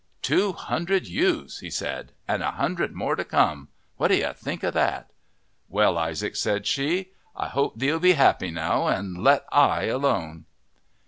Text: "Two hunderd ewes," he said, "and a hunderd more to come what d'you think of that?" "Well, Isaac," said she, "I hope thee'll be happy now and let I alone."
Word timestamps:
"Two 0.23 0.53
hunderd 0.53 1.05
ewes," 1.05 1.59
he 1.59 1.69
said, 1.69 2.11
"and 2.27 2.41
a 2.41 2.53
hunderd 2.53 2.91
more 2.93 3.15
to 3.15 3.23
come 3.23 3.67
what 3.97 4.07
d'you 4.07 4.33
think 4.33 4.63
of 4.63 4.73
that?" 4.73 5.11
"Well, 5.69 5.95
Isaac," 5.95 6.35
said 6.35 6.65
she, 6.65 7.11
"I 7.35 7.47
hope 7.47 7.77
thee'll 7.77 7.99
be 7.99 8.13
happy 8.13 8.49
now 8.49 8.87
and 8.87 9.19
let 9.23 9.45
I 9.51 9.83
alone." 9.83 10.45